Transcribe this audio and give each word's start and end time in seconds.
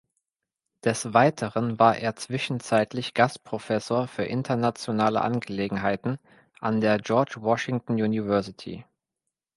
Des 0.83 1.13
Weiteren 1.13 1.77
war 1.77 1.95
er 1.95 2.15
zwischenzeitlich 2.15 3.13
Gastprofessor 3.13 4.07
für 4.07 4.23
Internationale 4.23 5.21
Angelegenheiten 5.21 6.17
an 6.59 6.81
der 6.81 6.97
George 6.97 7.35
Washington 7.37 8.01
University. 8.01 8.83